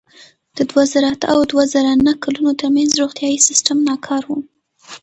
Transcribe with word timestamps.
د 0.57 0.59
دوه 0.69 0.83
زره 0.91 1.07
اته 1.13 1.25
او 1.33 1.39
دوه 1.51 1.63
زره 1.73 1.91
نهه 2.05 2.15
کلونو 2.23 2.51
ترمنځ 2.61 2.91
روغتیايي 3.01 3.39
سیستم 3.47 3.77
ناکار 3.87 4.23
و. 4.25 4.31